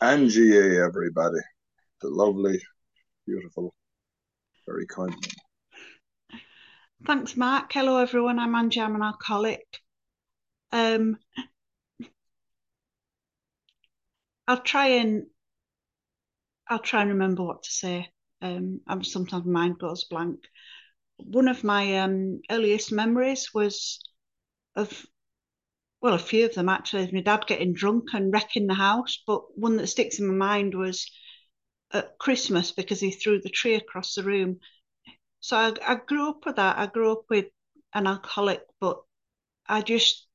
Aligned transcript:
Angie, 0.00 0.78
everybody. 0.78 1.40
The 2.02 2.08
lovely, 2.08 2.60
beautiful, 3.26 3.74
very 4.64 4.86
kind. 4.86 5.12
Thanks, 7.04 7.36
Mark. 7.36 7.72
Hello, 7.72 7.96
everyone. 7.96 8.38
I'm 8.38 8.54
Angie. 8.54 8.80
I'm 8.80 8.94
an 8.94 9.02
alcoholic. 9.02 9.66
Um, 10.70 11.16
I'll 14.46 14.62
try 14.62 14.86
and 14.88 15.26
I'll 16.68 16.78
try 16.78 17.02
and 17.02 17.10
remember 17.10 17.42
what 17.42 17.64
to 17.64 17.70
say. 17.70 18.08
Um, 18.40 18.80
I'm 18.86 19.02
sometimes 19.02 19.46
my 19.46 19.62
mind 19.62 19.78
goes 19.80 20.04
blank. 20.04 20.38
One 21.16 21.48
of 21.48 21.64
my 21.64 21.98
um, 21.98 22.40
earliest 22.48 22.92
memories 22.92 23.50
was 23.52 23.98
of 24.76 25.04
well, 26.00 26.14
a 26.14 26.18
few 26.18 26.46
of 26.46 26.54
them 26.54 26.68
actually, 26.68 27.10
my 27.12 27.20
dad 27.20 27.46
getting 27.46 27.72
drunk 27.72 28.10
and 28.14 28.32
wrecking 28.32 28.66
the 28.66 28.74
house. 28.74 29.22
But 29.26 29.58
one 29.58 29.76
that 29.76 29.88
sticks 29.88 30.18
in 30.18 30.26
my 30.28 30.34
mind 30.34 30.74
was 30.74 31.10
at 31.92 32.18
Christmas 32.18 32.70
because 32.72 33.00
he 33.00 33.10
threw 33.10 33.40
the 33.40 33.48
tree 33.48 33.74
across 33.74 34.14
the 34.14 34.22
room. 34.22 34.60
So 35.40 35.56
I, 35.56 35.72
I 35.86 35.94
grew 35.96 36.28
up 36.28 36.46
with 36.46 36.56
that. 36.56 36.78
I 36.78 36.86
grew 36.86 37.12
up 37.12 37.24
with 37.28 37.46
an 37.94 38.06
alcoholic, 38.06 38.62
but 38.80 39.00
I 39.66 39.82
just 39.82 40.26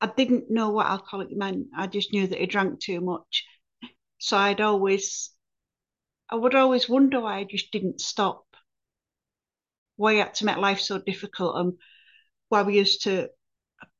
I 0.00 0.06
didn't 0.06 0.50
know 0.50 0.70
what 0.70 0.86
alcoholic 0.86 1.30
meant. 1.30 1.68
I 1.76 1.86
just 1.86 2.12
knew 2.12 2.26
that 2.26 2.38
he 2.38 2.46
drank 2.46 2.80
too 2.80 3.00
much. 3.00 3.44
So 4.18 4.36
I'd 4.36 4.60
always, 4.60 5.30
I 6.28 6.36
would 6.36 6.54
always 6.54 6.88
wonder 6.88 7.20
why 7.20 7.38
I 7.38 7.44
just 7.44 7.70
didn't 7.70 8.00
stop. 8.00 8.44
Why 9.96 10.12
I 10.12 10.16
had 10.16 10.34
to 10.36 10.46
make 10.46 10.56
life 10.56 10.80
so 10.80 10.98
difficult 10.98 11.56
and 11.56 11.72
why 12.48 12.62
we 12.62 12.78
used 12.78 13.02
to 13.04 13.28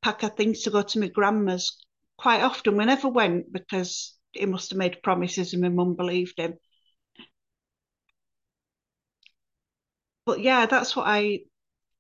pack 0.02 0.24
our 0.24 0.30
things 0.30 0.62
to 0.62 0.70
go 0.70 0.82
to 0.82 1.00
my 1.00 1.08
grandma's 1.08 1.76
quite 2.18 2.42
often. 2.42 2.76
We 2.76 2.84
never 2.84 3.08
went 3.08 3.52
because 3.52 4.16
he 4.32 4.46
must 4.46 4.70
have 4.70 4.78
made 4.78 5.02
promises 5.02 5.52
and 5.52 5.62
my 5.62 5.68
mum 5.68 5.96
believed 5.96 6.38
him. 6.38 6.54
But 10.26 10.40
yeah, 10.40 10.66
that's 10.66 10.94
what 10.94 11.06
I, 11.06 11.40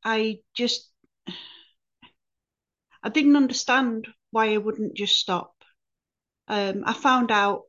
I 0.04 0.38
just, 0.54 0.90
I 3.02 3.08
didn't 3.08 3.36
understand 3.36 4.08
why 4.30 4.52
I 4.52 4.58
wouldn't 4.58 4.96
just 4.96 5.16
stop. 5.16 5.54
Um, 6.48 6.84
I 6.86 6.92
found 6.92 7.30
out, 7.30 7.62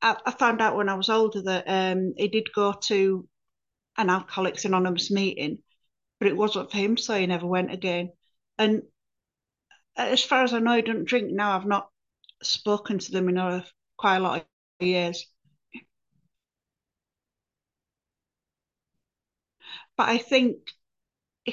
I, 0.00 0.16
I, 0.24 0.30
found 0.30 0.60
out 0.60 0.76
when 0.76 0.88
I 0.88 0.94
was 0.94 1.08
older 1.08 1.42
that 1.42 1.64
um, 1.66 2.14
he 2.16 2.28
did 2.28 2.52
go 2.54 2.72
to 2.84 3.28
an 3.98 4.10
Alcoholics 4.10 4.64
Anonymous 4.64 5.10
meeting, 5.10 5.58
but 6.18 6.28
it 6.28 6.36
wasn't 6.36 6.70
for 6.70 6.76
him, 6.76 6.96
so 6.96 7.18
he 7.18 7.26
never 7.26 7.46
went 7.46 7.72
again. 7.72 8.12
And 8.58 8.82
as 9.96 10.22
far 10.24 10.44
as 10.44 10.52
I 10.54 10.58
know, 10.60 10.76
he 10.76 10.82
doesn't 10.82 11.04
drink 11.06 11.30
now. 11.32 11.56
I've 11.56 11.66
not 11.66 11.90
spoken 12.42 12.98
to 12.98 13.12
them 13.12 13.28
in 13.28 13.38
a, 13.38 13.64
quite 13.98 14.16
a 14.16 14.20
lot 14.20 14.40
of 14.80 14.86
years. 14.86 15.26
But 19.96 20.08
I 20.08 20.18
think 20.18 20.58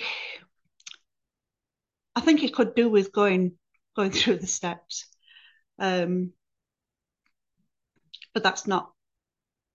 I 2.15 2.21
think 2.21 2.43
it 2.43 2.53
could 2.55 2.73
do 2.75 2.89
with 2.89 3.11
going 3.11 3.57
going 3.95 4.11
through 4.11 4.37
the 4.37 4.47
steps. 4.47 5.05
Um, 5.79 6.33
but 8.33 8.43
that's 8.43 8.67
not 8.67 8.91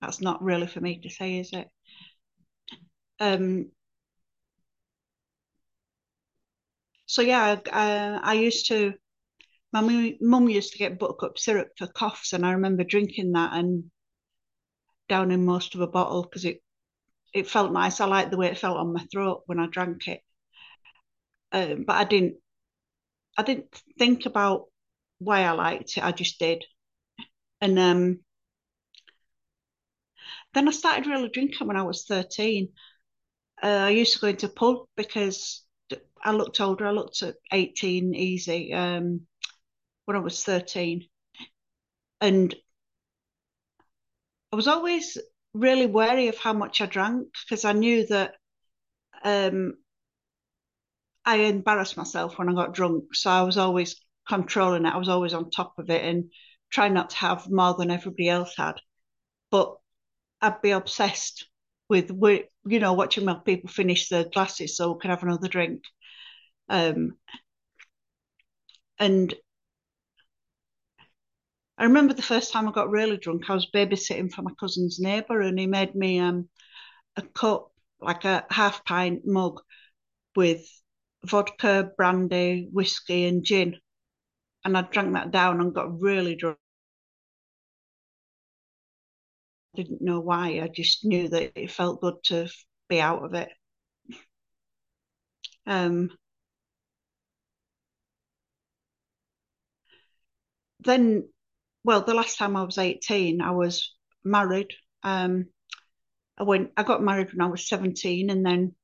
that's 0.01 0.21
not 0.23 0.43
really 0.43 0.67
for 0.69 0.81
me 0.81 1.01
to 1.01 1.11
say, 1.11 1.39
is 1.41 1.53
it? 1.53 1.71
Um, 3.21 3.71
so 7.09 7.23
yeah, 7.23 7.57
I, 7.73 8.21
I 8.23 8.35
used 8.35 8.69
to. 8.69 8.95
My 9.73 10.17
mum 10.21 10.49
used 10.49 10.73
to 10.73 10.79
get 10.79 10.99
buttercup 10.99 11.39
syrup 11.39 11.71
for 11.79 11.89
coughs, 11.89 12.33
and 12.35 12.47
I 12.47 12.53
remember 12.53 12.85
drinking 12.85 13.33
that 13.33 13.53
and 13.55 13.91
downing 15.09 15.45
most 15.45 15.75
of 15.75 15.81
a 15.81 15.87
bottle 15.87 16.23
because 16.23 16.45
it 16.45 16.63
it 17.35 17.49
felt 17.49 17.73
nice. 17.73 18.01
I 18.01 18.07
liked 18.07 18.31
the 18.31 18.39
way 18.39 18.49
it 18.49 18.59
felt 18.59 18.79
on 18.79 18.93
my 18.93 19.05
throat 19.13 19.43
when 19.47 19.61
I 19.61 19.67
drank 19.67 20.09
it. 20.09 20.23
Um, 21.53 21.85
but 21.85 21.97
I 21.97 22.05
didn't 22.05 22.37
I 23.39 23.43
didn't 23.43 23.75
think 23.99 24.27
about 24.27 24.67
why 25.19 25.41
I 25.43 25.53
liked 25.53 25.97
it. 25.97 26.05
I 26.05 26.13
just 26.13 26.39
did. 26.39 26.65
And 27.61 27.79
um, 27.79 28.21
then 30.55 30.69
I 30.69 30.73
started 30.73 31.07
really 31.07 31.29
drinking 31.29 31.67
when 31.67 31.77
I 31.77 31.83
was 31.83 32.05
13. 32.05 32.69
Uh, 33.63 33.67
I 33.69 33.91
used 33.91 34.15
to 34.15 34.21
go 34.21 34.29
into 34.29 34.49
pub 34.49 34.87
because 34.97 35.65
I 36.23 36.33
looked 36.33 36.61
older. 36.61 36.87
I 36.87 36.91
looked 36.91 37.23
at 37.23 37.37
18 37.53 38.15
easy 38.15 38.73
um, 38.73 39.23
when 40.05 40.17
I 40.17 40.21
was 40.21 40.45
13. 40.45 41.07
And 42.21 42.55
I 44.53 44.57
was 44.57 44.69
always 44.69 45.19
really 45.55 45.87
wary 45.87 46.29
of 46.29 46.39
how 46.39 46.53
much 46.53 46.81
I 46.81 46.87
drank 46.87 47.29
because 47.45 47.65
I 47.65 47.73
knew 47.73 48.07
that 48.07 48.35
um, 49.23 49.75
I 51.25 51.37
embarrassed 51.37 51.97
myself 51.97 52.39
when 52.39 52.49
I 52.49 52.55
got 52.55 52.75
drunk. 52.75 53.15
So 53.15 53.31
I 53.31 53.43
was 53.43 53.59
always 53.59 53.97
controlling 54.27 54.87
it. 54.87 54.95
I 54.95 54.99
was 54.99 55.09
always 55.09 55.35
on 55.35 55.51
top 55.51 55.79
of 55.79 55.91
it 55.91 56.05
and 56.05 56.31
trying 56.71 56.95
not 56.95 57.11
to 57.11 57.17
have 57.17 57.51
more 57.51 57.75
than 57.75 57.91
everybody 57.91 58.29
else 58.29 58.55
had. 58.57 58.81
But 59.51 59.77
I'd 60.41 60.63
be 60.63 60.71
obsessed 60.71 61.49
with, 61.89 62.11
you 62.67 62.81
know, 62.81 62.93
watching 62.93 63.25
my 63.25 63.35
people 63.35 63.71
finish 63.71 64.09
their 64.09 64.25
glasses 64.25 64.77
so 64.77 64.93
we 64.93 65.01
could 65.01 65.11
have 65.11 65.23
another 65.23 65.49
drink. 65.49 65.83
Um, 66.69 67.17
and 68.99 69.35
I 71.79 71.85
remember 71.85 72.13
the 72.13 72.23
first 72.23 72.53
time 72.53 72.69
I 72.69 72.73
got 72.73 72.91
really 72.91 73.17
drunk, 73.17 73.49
I 73.49 73.55
was 73.55 73.71
babysitting 73.73 74.33
for 74.33 74.43
my 74.43 74.51
cousin's 74.59 74.99
neighbour 74.99 75.41
and 75.41 75.59
he 75.59 75.67
made 75.67 75.95
me 75.95 76.19
um, 76.19 76.49
a 77.17 77.23
cup, 77.23 77.73
like 78.01 78.25
a 78.25 78.47
half 78.51 78.85
pint 78.85 79.27
mug 79.27 79.61
with 80.37 80.67
vodka, 81.25 81.93
brandy, 81.97 82.69
whiskey, 82.73 83.27
and 83.27 83.45
gin. 83.45 83.77
And 84.65 84.77
I 84.77 84.83
drank 84.83 85.15
that 85.15 85.31
down 85.31 85.61
and 85.61 85.75
got 85.75 86.01
really 86.01 86.35
drunk. 86.35 86.59
Didn't 89.79 90.03
know 90.03 90.19
why. 90.19 90.61
I 90.61 90.67
just 90.67 91.05
knew 91.05 91.29
that 91.29 91.53
it 91.55 91.71
felt 91.71 92.01
good 92.01 92.17
to 92.25 92.49
be 92.89 93.01
out 93.01 93.25
of 93.25 93.35
it. 93.35 93.49
Um, 95.67 96.11
then, 100.81 101.29
well, 101.85 102.03
the 102.03 102.15
last 102.15 102.39
time 102.39 102.57
I 102.57 102.65
was 102.65 102.77
18, 102.79 103.41
I 103.41 103.53
was 103.53 103.95
married. 104.25 104.73
Um, 105.05 105.47
I 106.37 106.43
went, 106.43 106.73
I 106.77 106.83
got 106.83 107.05
married 107.05 107.33
when 107.33 107.41
I 107.41 107.51
was 107.51 107.69
17, 107.69 108.31
and 108.31 108.45
then 108.45 108.75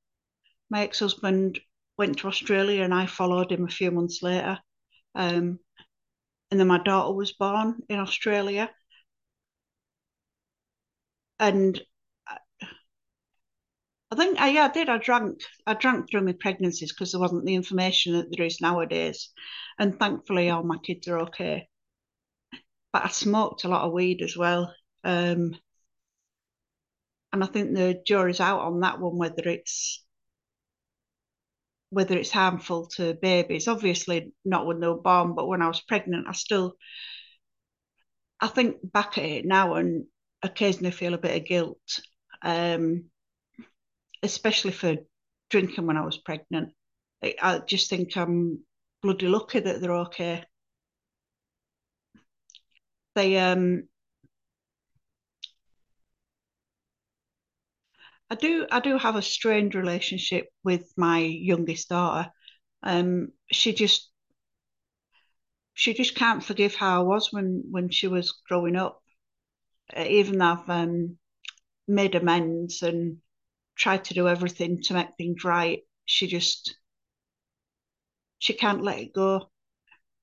my 0.71 0.83
ex-husband 0.83 1.59
went 1.99 2.19
to 2.19 2.29
Australia 2.29 2.85
and 2.85 2.95
I 2.95 3.07
followed 3.07 3.51
him 3.51 3.65
a 3.65 3.69
few 3.69 3.91
months 3.91 4.23
later. 4.23 4.61
Um, 5.17 5.59
and 6.53 6.61
then 6.61 6.69
my 6.69 6.79
daughter 6.79 7.13
was 7.13 7.33
born 7.33 7.81
in 7.89 7.99
Australia. 7.99 8.71
And 11.39 11.81
I 14.11 14.17
think, 14.17 14.41
I, 14.41 14.51
yeah, 14.51 14.67
I 14.67 14.73
did. 14.73 14.89
I 14.89 14.99
drank. 14.99 15.41
I 15.67 15.75
drank 15.75 16.09
during 16.09 16.27
my 16.27 16.33
pregnancies 16.33 16.93
because 16.93 17.13
there 17.13 17.21
wasn't 17.21 17.45
the 17.45 17.55
information 17.55 18.13
that 18.15 18.29
there 18.31 18.47
is 18.47 18.61
nowadays. 18.61 19.31
And 19.79 19.99
thankfully, 19.99 20.51
all 20.51 20.63
my 20.63 20.79
kids 20.79 21.09
are 21.09 21.19
okay. 21.21 21.69
But 22.93 23.05
I 23.05 23.09
smoked 23.09 23.65
a 23.65 23.69
lot 23.69 23.83
of 23.85 23.93
weed 23.93 24.23
as 24.23 24.37
well. 24.37 24.73
Um, 25.03 25.57
and 27.33 27.43
I 27.43 27.47
think 27.47 27.75
the 27.75 28.01
jury's 28.07 28.41
out 28.41 28.61
on 28.61 28.81
that 28.81 29.01
one, 29.01 29.19
whether 29.19 29.49
it's 29.49 30.05
whether 31.91 32.17
it's 32.17 32.31
harmful 32.31 32.87
to 32.87 33.15
babies. 33.15 33.69
Obviously, 33.69 34.33
not 34.45 34.67
when 34.67 34.81
they 34.81 34.89
were 34.89 35.01
born, 35.01 35.35
but 35.35 35.47
when 35.47 35.63
I 35.63 35.69
was 35.69 35.81
pregnant, 35.81 36.27
I 36.29 36.33
still, 36.33 36.77
I 38.41 38.49
think 38.49 38.77
back 38.83 39.19
at 39.19 39.25
it 39.25 39.45
now 39.45 39.75
and 39.75 40.07
occasionally 40.45 40.93
feel 40.93 41.15
a 41.15 41.19
bit 41.19 41.37
of 41.43 41.49
guilt, 41.49 42.01
um, 42.43 43.07
especially 44.23 44.73
for 44.73 44.97
drinking 45.51 45.87
when 45.87 45.97
I 45.97 46.05
was 46.05 46.19
pregnant. 46.19 46.73
I, 47.23 47.35
I 47.43 47.59
just 47.61 47.89
think 47.91 48.17
I'm 48.17 48.65
bloody 49.03 49.29
lucky 49.29 49.61
that 49.61 49.81
they're 49.81 49.93
okay. 50.09 50.45
They 53.15 53.37
um 53.39 53.89
I 58.31 58.35
do 58.35 58.67
I 58.71 58.81
do 58.81 58.99
have 58.99 59.17
a 59.17 59.23
strained 59.23 59.75
relationship 59.75 60.49
with 60.63 60.93
my 60.97 61.21
youngest 61.21 61.89
daughter. 61.89 62.31
Um, 62.83 63.33
she 63.51 63.73
just 63.73 64.11
she 65.75 65.95
just 65.95 66.17
can't 66.17 66.43
forgive 66.43 66.75
how 66.75 67.01
I 67.01 67.05
was 67.05 67.33
when 67.33 67.63
when 67.71 67.89
she 67.89 68.09
was 68.09 68.33
growing 68.49 68.75
up. 68.75 69.04
Even 69.97 70.39
though 70.39 70.45
I've 70.47 70.69
um, 70.71 71.19
made 71.89 72.15
amends 72.15 72.83
and 72.83 73.19
tried 73.77 74.05
to 74.07 74.15
do 74.15 74.29
everything 74.29 74.83
to 74.83 74.95
make 74.95 75.15
things 75.17 75.45
right, 75.45 75.83
she 76.07 76.27
just 76.27 76.77
she 78.39 78.53
can't 78.55 78.83
let 78.83 78.99
it 79.01 79.13
go. 79.13 79.51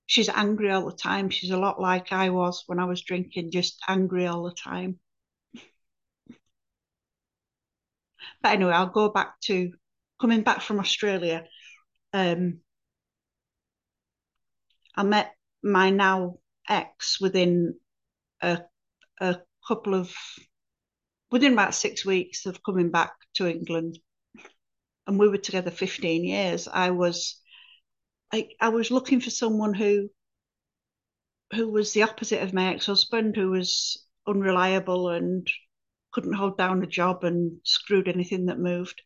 she's 0.07 0.29
angry 0.29 0.71
all 0.71 0.85
the 0.89 0.95
time. 0.95 1.29
She's 1.29 1.51
a 1.51 1.57
lot 1.57 1.79
like 1.81 2.11
I 2.11 2.29
was 2.29 2.63
when 2.67 2.79
I 2.79 2.85
was 2.85 3.01
drinking, 3.01 3.51
just 3.51 3.81
angry 3.87 4.27
all 4.27 4.43
the 4.43 4.53
time. 4.53 4.99
But 8.41 8.53
anyway, 8.53 8.73
I'll 8.73 8.87
go 8.87 9.09
back 9.09 9.39
to 9.41 9.71
coming 10.19 10.43
back 10.43 10.61
from 10.61 10.79
Australia. 10.79 11.45
Um, 12.13 12.61
I 14.95 15.03
met 15.03 15.35
my 15.63 15.89
now 15.89 16.37
ex 16.67 17.19
within 17.21 17.79
a, 18.41 18.61
a 19.21 19.37
couple 19.71 19.95
of 19.95 20.13
within 21.31 21.53
about 21.53 21.73
six 21.73 22.05
weeks 22.05 22.45
of 22.45 22.61
coming 22.61 22.91
back 22.91 23.13
to 23.33 23.47
England, 23.47 23.97
and 25.07 25.17
we 25.17 25.29
were 25.29 25.37
together 25.37 25.71
15 25.71 26.25
years. 26.25 26.67
I 26.67 26.89
was 26.89 27.39
I, 28.33 28.49
I 28.59 28.67
was 28.67 28.91
looking 28.91 29.21
for 29.21 29.29
someone 29.29 29.73
who 29.73 30.09
who 31.53 31.69
was 31.69 31.93
the 31.93 32.03
opposite 32.03 32.43
of 32.43 32.53
my 32.53 32.73
ex-husband, 32.73 33.37
who 33.37 33.51
was 33.51 34.05
unreliable 34.27 35.07
and 35.07 35.49
couldn't 36.11 36.33
hold 36.33 36.57
down 36.57 36.83
a 36.83 36.87
job 36.87 37.23
and 37.23 37.61
screwed 37.63 38.09
anything 38.09 38.47
that 38.47 38.59
moved. 38.59 39.01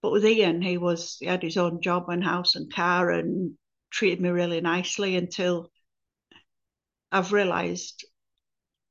But 0.00 0.12
with 0.12 0.24
Ian, 0.24 0.62
he 0.62 0.78
was 0.78 1.18
he 1.20 1.26
had 1.26 1.42
his 1.42 1.58
own 1.58 1.82
job 1.82 2.08
and 2.08 2.24
house 2.24 2.56
and 2.56 2.72
car 2.72 3.10
and 3.10 3.58
treated 3.90 4.22
me 4.22 4.30
really 4.30 4.62
nicely 4.62 5.16
until 5.16 5.70
I've 7.12 7.32
realised 7.32 8.06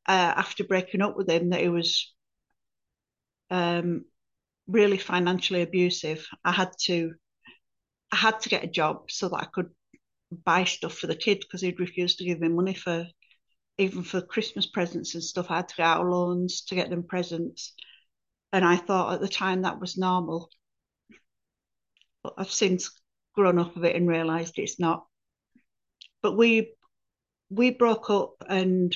uh, 0.08 0.34
after 0.36 0.64
breaking 0.64 1.02
up 1.02 1.18
with 1.18 1.30
him 1.30 1.50
that 1.50 1.62
he 1.62 1.70
was 1.70 2.14
um, 3.50 4.06
really 4.68 4.98
financially 4.98 5.62
abusive. 5.62 6.26
I 6.44 6.52
had 6.52 6.72
to 6.86 7.14
I 8.12 8.16
had 8.16 8.40
to 8.42 8.50
get 8.50 8.64
a 8.64 8.68
job 8.68 9.12
so 9.12 9.30
that 9.30 9.36
I 9.38 9.46
could 9.46 9.70
buy 10.46 10.64
stuff 10.64 10.94
for 10.94 11.08
the 11.08 11.16
kid 11.16 11.40
because 11.40 11.62
he'd 11.62 11.80
refused 11.80 12.20
to 12.20 12.26
give 12.26 12.40
me 12.40 12.48
money 12.48 12.74
for 12.74 13.06
even 13.78 14.04
for 14.04 14.22
Christmas 14.22 14.66
presents 14.66 15.14
and 15.14 15.24
stuff. 15.24 15.52
I 15.52 15.58
had 15.58 15.70
to 15.70 15.76
get 15.76 15.86
out 15.86 16.06
loans 16.06 16.62
to 16.64 16.76
get 16.76 16.90
them 16.90 17.04
presents. 17.04 17.74
And 18.52 18.66
I 18.66 18.78
thought 18.78 19.14
at 19.14 19.22
the 19.22 19.28
time 19.28 19.64
that 19.64 19.80
was 19.80 19.98
normal. 19.98 20.50
But 22.24 22.34
I've 22.38 22.52
since 22.52 22.92
grown 23.36 23.60
up 23.60 23.76
of 23.76 23.84
it 23.84 23.96
and 23.96 24.08
realised 24.08 24.58
it's 24.58 24.80
not. 24.80 25.06
But 26.22 26.36
we 26.36 26.74
we 27.50 27.72
broke 27.72 28.10
up 28.10 28.36
and 28.50 28.96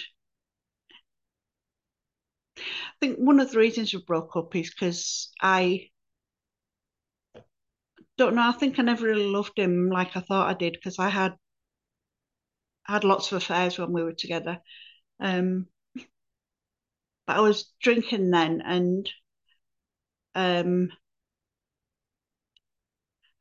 I 2.57 2.61
think 2.99 3.17
one 3.17 3.39
of 3.39 3.51
the 3.51 3.59
reasons 3.59 3.93
we 3.93 4.01
broke 4.01 4.35
up 4.35 4.55
is 4.55 4.69
because 4.69 5.31
I 5.41 5.89
don't 8.17 8.35
know. 8.35 8.47
I 8.47 8.53
think 8.53 8.79
I 8.79 8.83
never 8.83 9.05
really 9.05 9.27
loved 9.27 9.57
him 9.57 9.89
like 9.89 10.15
I 10.15 10.21
thought 10.21 10.49
I 10.49 10.53
did 10.53 10.73
because 10.73 10.97
I 10.99 11.09
had 11.09 11.35
had 12.83 13.03
lots 13.03 13.31
of 13.31 13.37
affairs 13.37 13.77
when 13.79 13.91
we 13.91 14.03
were 14.03 14.13
together. 14.13 14.59
Um, 15.19 15.67
but 17.25 17.37
I 17.37 17.39
was 17.41 17.71
drinking 17.81 18.29
then, 18.29 18.61
and 18.61 19.09
um, 20.35 20.89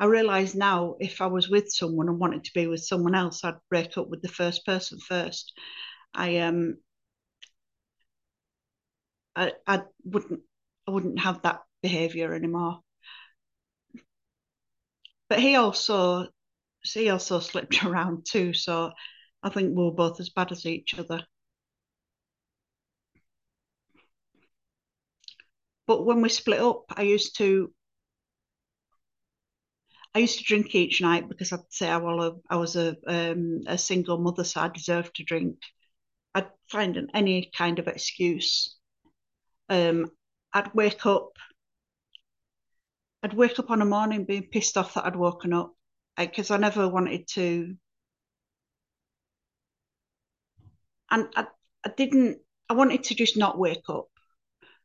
I 0.00 0.06
realise 0.06 0.54
now 0.54 0.96
if 0.98 1.20
I 1.20 1.26
was 1.26 1.48
with 1.48 1.70
someone 1.70 2.08
and 2.08 2.18
wanted 2.18 2.44
to 2.44 2.52
be 2.54 2.66
with 2.66 2.84
someone 2.84 3.14
else, 3.14 3.44
I'd 3.44 3.54
break 3.68 3.96
up 3.98 4.08
with 4.08 4.22
the 4.22 4.28
first 4.28 4.64
person 4.66 4.98
first. 4.98 5.52
I 6.14 6.38
um, 6.38 6.78
I, 9.36 9.52
I 9.66 9.82
wouldn't 10.04 10.40
I 10.86 10.90
wouldn't 10.92 11.18
have 11.20 11.42
that 11.42 11.62
behaviour 11.82 12.32
anymore 12.34 12.82
but 15.30 15.40
he 15.40 15.54
also 15.56 16.28
he 16.82 17.08
also 17.10 17.40
slipped 17.40 17.84
around 17.84 18.26
too. 18.26 18.52
So 18.54 18.92
I 19.42 19.48
think 19.50 19.76
we 19.76 19.84
are 19.84 19.92
both 19.92 20.20
as 20.20 20.30
bad 20.30 20.52
as 20.52 20.66
each 20.66 20.98
other. 20.98 21.26
But 25.86 26.06
when 26.06 26.22
we 26.22 26.30
split 26.30 26.60
up, 26.60 26.86
I 26.96 27.02
used 27.02 27.36
to 27.36 27.74
I 30.14 30.20
used 30.20 30.38
to 30.38 30.44
drink 30.44 30.72
each 30.74 31.00
night 31.00 31.28
because 31.28 31.52
I'd 31.52 31.72
say 31.72 31.88
I 31.88 31.96
a, 31.96 32.32
I 32.48 32.56
was 32.56 32.76
a, 32.76 32.96
um, 33.08 33.62
a 33.66 33.76
single 33.78 34.18
mother, 34.18 34.44
so 34.44 34.60
I 34.60 34.68
deserved 34.68 35.16
to 35.16 35.24
drink. 35.24 35.58
I'd 36.34 36.50
find 36.70 36.96
an, 36.96 37.10
any 37.14 37.50
kind 37.56 37.78
of 37.80 37.88
excuse. 37.88 38.78
Um, 39.70 40.10
I'd 40.52 40.74
wake 40.74 41.06
up 41.06 41.32
I'd 43.22 43.34
wake 43.34 43.58
up 43.58 43.70
on 43.70 43.82
a 43.82 43.86
morning 43.86 44.24
being 44.24 44.48
pissed 44.50 44.76
off 44.78 44.94
that 44.94 45.04
I'd 45.04 45.16
woken 45.16 45.52
up 45.52 45.74
because 46.16 46.50
I 46.50 46.56
never 46.56 46.88
wanted 46.88 47.28
to. 47.34 47.76
And 51.10 51.28
I, 51.36 51.46
I 51.84 51.90
didn't, 51.96 52.38
I 52.68 52.74
wanted 52.74 53.04
to 53.04 53.14
just 53.14 53.36
not 53.36 53.58
wake 53.58 53.88
up. 53.88 54.08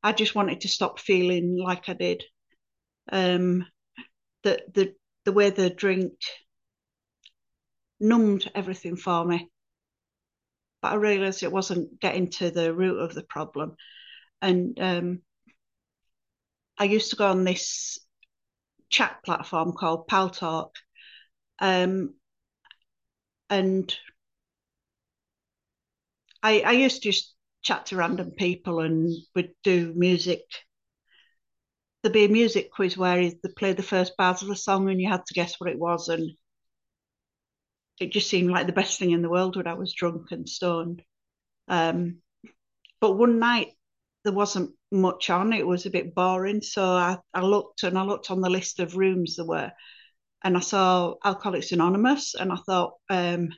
I 0.04 0.12
just 0.12 0.36
wanted 0.36 0.62
to 0.62 0.68
stop 0.68 1.00
feeling 1.00 1.58
like 1.58 1.88
I 1.88 1.94
did. 1.94 2.24
Um, 3.12 3.66
the, 4.44 4.64
the, 4.74 4.94
the 5.24 5.32
way 5.32 5.50
the 5.50 5.70
drink 5.70 6.14
numbed 8.00 8.52
everything 8.54 8.98
for 8.98 9.24
me. 9.24 9.50
But 10.82 10.92
I 10.92 10.96
realised 10.96 11.42
it 11.42 11.52
wasn't 11.52 12.00
getting 12.02 12.30
to 12.32 12.52
the 12.52 12.74
root 12.74 13.00
of 13.00 13.14
the 13.14 13.24
problem. 13.24 13.78
And 14.46 14.80
um, 14.80 15.22
I 16.78 16.84
used 16.84 17.10
to 17.10 17.16
go 17.16 17.26
on 17.26 17.46
this 17.46 17.98
chat 18.92 19.24
platform 19.26 19.74
called 19.74 20.08
Paltalk. 20.08 20.70
Um, 21.58 22.14
and 23.50 23.96
I, 26.44 26.60
I 26.60 26.72
used 26.74 27.02
to 27.02 27.12
just 27.12 27.34
chat 27.64 27.88
to 27.88 27.96
random 27.96 28.34
people 28.38 28.82
and 28.82 29.12
would 29.34 29.50
do 29.64 29.94
music. 29.96 30.42
There'd 32.04 32.14
be 32.14 32.26
a 32.26 32.30
music 32.30 32.70
quiz 32.72 32.96
where 32.96 33.18
they 33.18 33.50
play 33.58 33.74
the 33.74 33.82
first 33.82 34.16
bars 34.16 34.44
of 34.44 34.50
the 34.50 34.56
song 34.56 34.92
and 34.92 35.02
you 35.02 35.10
had 35.10 35.26
to 35.26 35.34
guess 35.34 35.60
what 35.60 35.72
it 35.72 35.80
was. 35.80 36.08
And 36.08 36.30
it 38.00 38.12
just 38.12 38.30
seemed 38.30 38.52
like 38.52 38.68
the 38.68 38.74
best 38.74 39.00
thing 39.00 39.10
in 39.10 39.24
the 39.24 39.30
world 39.30 39.56
when 39.56 39.66
I 39.66 39.74
was 39.74 39.92
drunk 39.92 40.28
and 40.30 40.48
stoned. 40.48 41.02
Um, 41.68 42.18
but 43.02 43.14
one 43.14 43.40
night 43.40 43.70
there 44.26 44.34
wasn't 44.34 44.72
much 44.92 45.30
on. 45.30 45.54
It 45.54 45.66
was 45.66 45.86
a 45.86 45.92
bit 45.92 46.16
boring. 46.16 46.62
So 46.62 46.84
I, 46.84 47.18
I 47.34 47.42
looked 47.42 47.84
and 47.84 47.98
I 47.98 48.04
looked 48.04 48.32
on 48.32 48.42
the 48.42 48.50
list 48.50 48.80
of 48.80 48.98
rooms 48.98 49.36
there 49.36 49.46
were, 49.46 49.72
and 50.44 50.58
I 50.58 50.60
saw 50.60 51.14
Alcoholics 51.24 51.72
Anonymous, 51.72 52.34
and 52.36 52.52
I 52.52 52.58
thought 52.66 52.96
um, 53.10 53.50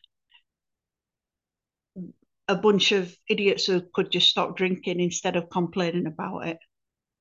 a 2.50 2.56
bunch 2.56 2.92
of 2.92 3.16
idiots 3.30 3.66
who 3.66 3.82
could 3.94 4.12
just 4.12 4.30
stop 4.30 4.58
drinking 4.58 5.00
instead 5.00 5.38
of 5.38 5.50
complaining 5.50 6.06
about 6.06 6.48
it. 6.48 6.58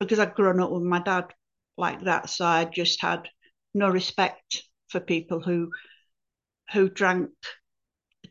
Because 0.00 0.18
I'd 0.18 0.34
grown 0.34 0.60
up 0.60 0.70
with 0.70 0.82
my 0.82 1.00
dad 1.00 1.32
like 1.78 2.02
that, 2.02 2.28
so 2.28 2.44
I 2.44 2.64
just 2.64 3.00
had 3.00 3.28
no 3.74 3.88
respect 3.88 4.62
for 4.88 5.00
people 5.00 5.40
who 5.40 5.70
who 6.72 6.88
drank 6.88 7.30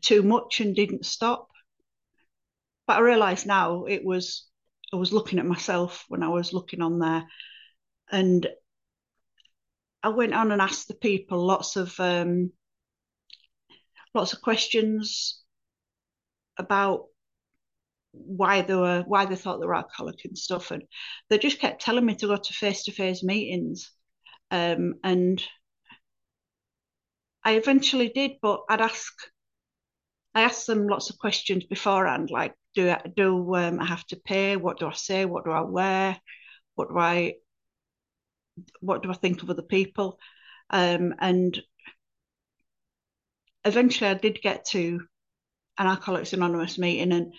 too 0.02 0.22
much 0.22 0.60
and 0.60 0.76
didn't 0.76 1.06
stop. 1.06 1.48
But 2.86 2.98
I 2.98 3.00
realise 3.00 3.46
now 3.46 3.86
it 3.86 4.04
was 4.04 4.46
I 4.92 4.96
was 4.96 5.12
looking 5.12 5.38
at 5.38 5.46
myself 5.46 6.04
when 6.08 6.22
I 6.22 6.28
was 6.28 6.52
looking 6.52 6.80
on 6.80 6.98
there, 6.98 7.24
and 8.10 8.46
I 10.02 10.08
went 10.10 10.34
on 10.34 10.52
and 10.52 10.62
asked 10.62 10.88
the 10.88 10.94
people 10.94 11.44
lots 11.44 11.76
of 11.76 11.98
um, 11.98 12.52
lots 14.14 14.32
of 14.32 14.40
questions 14.40 15.42
about 16.56 17.06
why 18.12 18.62
they 18.62 18.74
were 18.74 19.04
why 19.06 19.26
they 19.26 19.36
thought 19.36 19.60
they 19.60 19.66
were 19.66 19.74
alcoholic 19.74 20.24
and 20.24 20.38
stuff, 20.38 20.70
and 20.70 20.82
they 21.28 21.38
just 21.38 21.58
kept 21.58 21.82
telling 21.82 22.06
me 22.06 22.14
to 22.16 22.28
go 22.28 22.36
to 22.36 22.52
face 22.52 22.84
to 22.84 22.92
face 22.92 23.22
meetings, 23.22 23.90
um, 24.50 24.94
and 25.02 25.42
I 27.44 27.56
eventually 27.56 28.08
did, 28.08 28.32
but 28.42 28.62
I'd 28.68 28.80
ask 28.80 29.12
I 30.34 30.42
asked 30.42 30.66
them 30.66 30.86
lots 30.86 31.10
of 31.10 31.18
questions 31.18 31.64
beforehand, 31.64 32.30
like 32.30 32.54
do 32.76 32.90
I, 32.90 33.02
do 33.16 33.54
um, 33.56 33.80
I 33.80 33.86
have 33.86 34.06
to 34.08 34.16
pay? 34.16 34.56
What 34.56 34.78
do 34.78 34.86
I 34.86 34.92
say? 34.92 35.24
What 35.24 35.44
do 35.44 35.50
I 35.50 35.62
wear? 35.62 36.20
What 36.76 36.90
do 36.90 36.98
I 36.98 37.34
what 38.80 39.02
do 39.02 39.10
I 39.10 39.14
think 39.14 39.42
of 39.42 39.50
other 39.50 39.62
people? 39.62 40.18
Um, 40.70 41.14
and 41.18 41.60
eventually, 43.64 44.10
I 44.10 44.14
did 44.14 44.40
get 44.42 44.66
to 44.66 45.00
an 45.78 45.86
Alcoholics 45.86 46.34
Anonymous 46.34 46.78
meeting, 46.78 47.12
and 47.12 47.32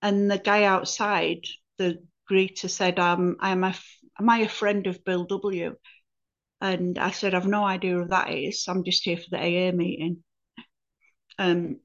and 0.00 0.30
the 0.30 0.38
guy 0.38 0.64
outside, 0.64 1.44
the 1.78 2.02
greeter, 2.30 2.70
said, 2.70 2.98
um, 2.98 3.36
"I'm 3.40 3.64
a 3.64 3.74
am 4.18 4.30
I 4.30 4.38
a 4.38 4.48
friend 4.48 4.86
of 4.86 5.04
Bill 5.04 5.24
W?" 5.24 5.76
And 6.62 6.98
I 6.98 7.10
said, 7.10 7.34
"I've 7.34 7.46
no 7.46 7.64
idea 7.64 7.94
who 7.94 8.08
that 8.08 8.30
is. 8.30 8.64
I'm 8.68 8.84
just 8.84 9.04
here 9.04 9.18
for 9.18 9.30
the 9.30 9.38
AA 9.38 9.72
meeting." 9.72 10.24
Um, 11.38 11.80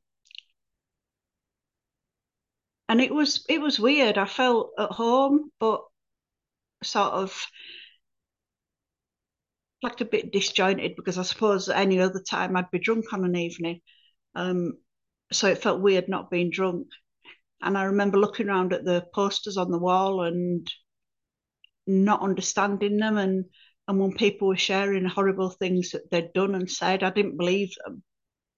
and 2.90 3.02
it 3.02 3.14
was 3.14 3.46
it 3.50 3.62
was 3.62 3.80
weird. 3.80 4.18
I 4.18 4.26
felt 4.26 4.72
at 4.78 4.92
home, 4.92 5.52
but 5.60 5.82
sort 6.84 7.14
of 7.14 7.46
like 9.84 10.02
a 10.02 10.06
bit 10.06 10.32
disjointed 10.32 10.96
because 10.96 11.18
I 11.18 11.24
suppose 11.24 11.70
any 11.70 12.00
other 12.00 12.22
time 12.22 12.56
I'd 12.56 12.72
be 12.72 12.80
drunk 12.80 13.14
on 13.14 13.26
an 13.26 13.36
evening. 13.36 13.82
Um, 14.36 14.74
so 15.32 15.48
it 15.48 15.62
felt 15.62 15.82
weird 15.82 16.08
not 16.08 16.32
being 16.32 16.50
drunk. 16.50 16.88
And 17.62 17.78
I 17.78 17.86
remember 17.86 18.18
looking 18.18 18.50
around 18.50 18.74
at 18.74 18.86
the 18.86 19.06
posters 19.14 19.58
on 19.58 19.72
the 19.72 19.80
wall 19.80 20.24
and 20.24 20.68
not 21.86 22.22
understanding 22.22 22.98
them 22.98 23.18
and 23.18 23.46
and 23.88 24.00
when 24.00 24.14
people 24.14 24.50
were 24.50 24.58
sharing 24.58 25.06
horrible 25.06 25.50
things 25.50 25.92
that 25.92 26.12
they'd 26.12 26.34
done 26.34 26.56
and 26.56 26.70
said, 26.70 27.04
I 27.04 27.10
didn't 27.10 27.38
believe 27.38 27.74
them 27.86 28.04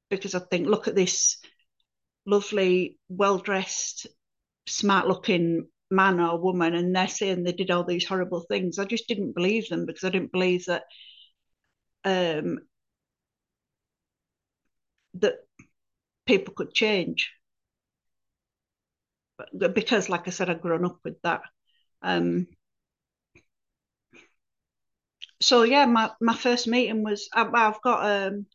because 0.09 0.33
I 0.33 0.39
think, 0.39 0.67
look 0.67 0.87
at 0.87 0.95
this 0.95 1.37
lovely, 2.25 2.97
well 3.09 3.37
dressed, 3.37 4.07
smart 4.69 5.07
looking 5.07 5.67
man 5.91 6.19
or 6.19 6.39
woman, 6.39 6.75
and 6.75 6.95
they're 6.95 7.07
saying 7.07 7.43
they 7.43 7.51
did 7.51 7.71
all 7.71 7.83
these 7.83 8.05
horrible 8.07 8.41
things. 8.41 8.79
I 8.79 8.85
just 8.85 9.07
didn't 9.07 9.33
believe 9.35 9.69
them 9.69 9.85
because 9.85 10.03
I 10.03 10.09
didn't 10.09 10.31
believe 10.31 10.65
that 10.65 10.83
um, 12.03 12.59
that 15.15 15.35
people 16.25 16.53
could 16.53 16.73
change. 16.73 17.31
But 19.53 19.73
because, 19.73 20.09
like 20.09 20.27
I 20.27 20.31
said, 20.31 20.49
I'd 20.49 20.61
grown 20.61 20.85
up 20.85 20.99
with 21.03 21.21
that. 21.23 21.41
Um, 22.01 22.47
so 25.41 25.63
yeah, 25.63 25.85
my, 25.85 26.11
my 26.21 26.35
first 26.35 26.67
meeting 26.67 27.03
was 27.03 27.29
I, 27.33 27.43
have 27.55 27.81
got 27.81 28.05
um, 28.05 28.45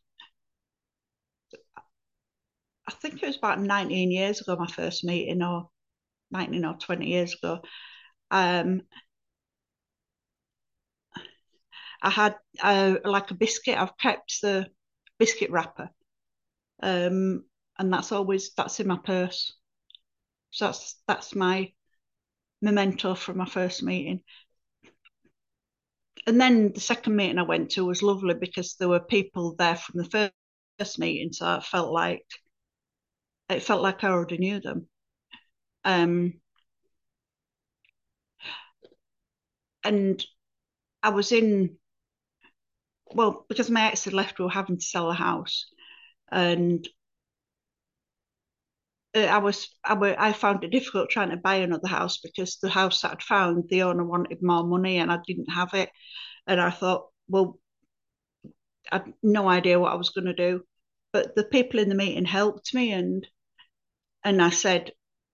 I 2.86 2.92
think 2.92 3.22
it 3.22 3.26
was 3.26 3.36
about 3.36 3.60
19 3.60 4.10
years 4.10 4.40
ago, 4.40 4.56
my 4.56 4.66
first 4.66 5.04
meeting, 5.04 5.42
or 5.42 5.70
19 6.34 6.66
or 6.66 6.76
20 6.76 7.08
years 7.08 7.34
ago. 7.34 7.62
Um, 8.30 8.82
I 12.02 12.10
had 12.10 12.36
uh, 12.62 12.96
like 13.04 13.30
a 13.30 13.34
biscuit. 13.34 13.78
I've 13.78 13.96
kept 13.98 14.40
the 14.42 14.68
biscuit 15.18 15.50
wrapper, 15.50 15.90
um, 16.82 17.44
and 17.78 17.92
that's 17.92 18.12
always 18.12 18.52
that's 18.56 18.80
in 18.80 18.88
my 18.88 18.98
purse. 18.98 19.54
So 20.50 20.66
that's 20.66 20.96
that's 21.08 21.34
my 21.34 21.72
memento 22.62 23.14
from 23.16 23.38
my 23.38 23.46
first 23.46 23.82
meeting 23.82 24.22
and 26.26 26.40
then 26.40 26.72
the 26.72 26.80
second 26.80 27.16
meeting 27.16 27.38
I 27.38 27.42
went 27.42 27.70
to 27.72 27.84
was 27.86 28.02
lovely 28.02 28.34
because 28.34 28.74
there 28.76 28.88
were 28.88 29.00
people 29.00 29.54
there 29.56 29.76
from 29.76 30.02
the 30.02 30.30
first 30.78 30.98
meeting, 30.98 31.32
so 31.32 31.46
I 31.46 31.60
felt 31.60 31.92
like 31.92 32.26
it 33.48 33.62
felt 33.62 33.80
like 33.82 34.04
I 34.04 34.08
already 34.08 34.36
knew 34.38 34.60
them. 34.60 34.88
Um, 35.84 36.34
and 39.84 40.24
I 41.02 41.10
was 41.10 41.32
in, 41.32 41.78
well, 43.14 43.46
because 43.48 43.70
my 43.70 43.86
ex 43.86 44.04
had 44.04 44.12
left, 44.14 44.38
we 44.38 44.44
were 44.44 44.50
having 44.50 44.78
to 44.78 44.84
sell 44.84 45.08
the 45.08 45.14
house, 45.14 45.66
and 46.32 46.86
uh, 49.14 49.20
I 49.20 49.38
was, 49.38 49.68
I, 49.84 49.94
were, 49.94 50.16
I 50.18 50.32
found 50.32 50.64
it 50.64 50.70
difficult 50.70 51.10
trying 51.10 51.30
to 51.30 51.36
buy 51.36 51.56
another 51.56 51.88
house 51.88 52.18
because 52.18 52.56
the 52.58 52.68
house 52.70 53.00
that 53.02 53.12
I'd 53.12 53.22
found, 53.22 53.64
the 53.68 53.82
owner 53.82 54.04
wanted 54.04 54.42
more 54.42 54.64
money 54.64 54.98
and 54.98 55.10
I 55.12 55.18
didn't 55.26 55.50
have 55.50 55.74
it. 55.74 55.90
And 56.46 56.60
I 56.60 56.70
thought, 56.70 57.06
well, 57.28 57.58
I 58.90 58.96
had 58.96 59.14
no 59.22 59.46
idea 59.48 59.78
what 59.78 59.92
I 59.92 59.96
was 59.96 60.08
going 60.10 60.24
to 60.26 60.32
do. 60.34 60.64
But 61.12 61.34
the 61.36 61.44
people 61.44 61.80
in 61.80 61.88
the 61.90 61.94
meeting 61.94 62.24
helped 62.24 62.72
me 62.74 62.92
and 62.92 63.26
and 64.24 64.42
I 64.42 64.50
said, 64.50 64.92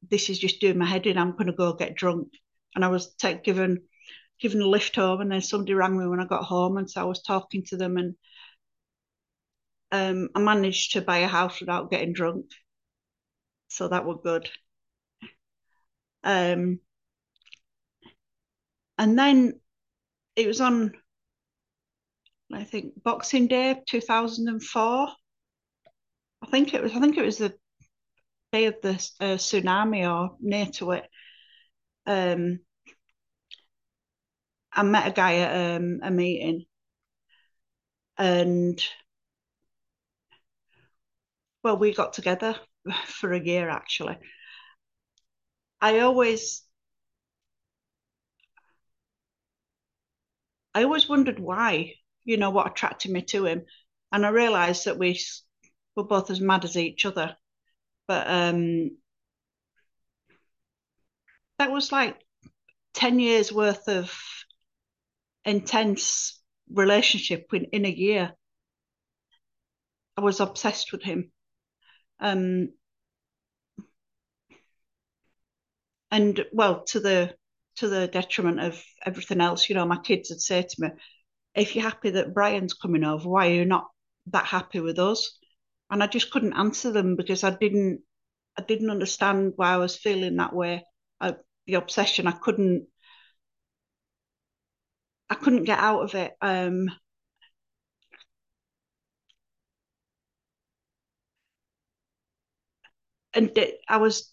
this 0.09 0.31
is 0.31 0.39
just 0.39 0.61
doing 0.61 0.79
my 0.79 0.87
head 0.87 1.07
in. 1.07 1.19
I'm 1.19 1.33
going 1.33 1.47
to 1.47 1.53
go 1.53 1.73
get 1.75 1.95
drunk. 1.95 2.29
And 2.75 2.85
I 2.85 2.89
was 2.89 3.15
take, 3.15 3.45
given 3.45 3.83
given 4.41 4.63
a 4.63 4.67
lift 4.67 4.97
home, 4.97 5.21
and 5.21 5.31
then 5.31 5.43
somebody 5.43 5.75
rang 5.75 5.99
me 5.99 6.07
when 6.07 6.21
I 6.21 6.25
got 6.25 6.45
home, 6.45 6.79
and 6.79 6.91
so 6.91 7.01
I 7.03 7.05
was 7.05 7.23
talking 7.23 7.63
to 7.67 7.77
them, 7.77 7.99
and 7.99 8.15
um, 9.93 10.31
I 10.35 10.41
managed 10.41 10.93
to 10.93 11.03
buy 11.03 11.19
a 11.19 11.27
house 11.27 11.61
without 11.61 11.91
getting 11.91 12.15
drunk 12.15 12.47
so 13.71 13.89
that 13.89 14.05
was 14.05 14.19
good. 14.23 14.51
Um, 16.23 16.81
and 18.99 19.19
then 19.19 19.61
it 20.37 20.47
was 20.47 20.61
on, 20.61 20.93
I 22.53 22.65
think 22.65 23.03
Boxing 23.03 23.47
Day, 23.47 23.81
two 23.87 24.01
thousand 24.01 24.49
and 24.49 24.63
four. 24.63 25.09
I 26.43 26.47
think 26.51 26.75
it 26.75 26.83
was. 26.83 26.93
I 26.93 27.01
think 27.01 27.17
it 27.17 27.25
was 27.25 27.39
the 27.39 27.55
day 28.53 28.67
of 28.67 28.81
the 28.83 28.91
uh, 29.21 29.37
tsunami 29.37 30.09
or 30.09 30.37
near 30.41 30.67
to 30.67 30.93
it. 30.93 31.09
Um, 32.07 32.61
I 34.73 34.83
met 34.83 35.07
a 35.07 35.13
guy 35.13 35.37
at 35.37 35.77
um, 35.77 36.01
a 36.03 36.11
meeting, 36.11 36.67
and 38.19 38.81
well, 41.63 41.77
we 41.77 41.93
got 41.95 42.13
together 42.13 42.55
for 43.07 43.33
a 43.33 43.41
year 43.45 43.69
actually. 43.69 44.17
I 45.83 45.99
always 46.01 46.63
I 50.75 50.83
always 50.83 51.09
wondered 51.09 51.39
why, 51.39 51.95
you 52.25 52.37
know, 52.37 52.51
what 52.51 52.67
attracted 52.67 53.13
me 53.13 53.23
to 53.23 53.47
him. 53.47 53.67
And 54.11 54.27
I 54.27 54.31
realised 54.31 54.85
that 54.87 54.99
we 54.99 55.21
were 55.95 56.03
both 56.03 56.29
as 56.31 56.41
mad 56.41 56.65
as 56.65 56.77
each 56.77 57.05
other. 57.05 57.37
But 58.11 58.27
um, 58.29 58.97
that 61.61 61.71
was 61.71 61.93
like 61.93 62.17
10 62.95 63.21
years 63.21 63.53
worth 63.53 63.87
of 63.87 64.13
intense 65.45 66.43
relationship 66.75 67.47
in, 67.53 67.67
in 67.67 67.85
a 67.87 67.89
year. 67.89 68.33
I 70.17 70.23
was 70.23 70.41
obsessed 70.41 70.91
with 70.91 71.05
him. 71.05 71.31
Um, 72.19 72.71
and 76.11 76.45
well, 76.53 76.83
to 76.87 76.99
the 76.99 77.37
to 77.77 77.89
the 77.89 78.09
detriment 78.09 78.59
of 78.59 78.85
everything 79.07 79.41
else. 79.41 79.69
You 79.69 79.77
know, 79.77 79.87
my 79.87 79.99
kids 79.99 80.31
would 80.31 80.41
say 80.41 80.63
to 80.63 80.77
me, 80.79 80.89
"If 81.55 81.77
you're 81.77 81.89
happy 81.89 82.11
that 82.11 82.35
Brian's 82.35 82.75
coming 82.75 83.05
over, 83.05 83.29
why 83.29 83.51
are 83.51 83.55
you 83.55 83.65
not 83.65 83.87
that 84.33 84.47
happy 84.47 84.81
with 84.81 84.99
us?" 84.99 85.39
And 85.91 86.03
I 86.03 86.07
just 86.07 86.31
couldn't 86.31 86.55
answer 86.55 86.91
them 86.93 87.17
because 87.17 87.45
I 87.45 87.51
didn't 87.51 88.03
I 88.59 88.63
didn't 88.63 88.91
understand 88.91 89.55
why 89.57 89.73
I 89.73 89.77
was 89.79 89.97
feeling 89.97 90.37
that 90.37 90.55
way. 90.55 90.85
I, 91.21 91.37
the 91.67 91.75
obsession, 91.75 92.27
I 92.27 92.33
couldn't 92.33 92.87
I 95.31 95.35
couldn't 95.35 95.65
get 95.65 95.79
out 95.79 96.03
of 96.03 96.15
it. 96.15 96.37
Um, 96.43 96.91
and 103.35 103.51
I 103.89 103.97
was 103.99 104.33